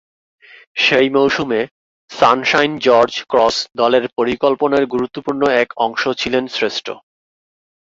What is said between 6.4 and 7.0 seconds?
শ্রেষ্ঠ।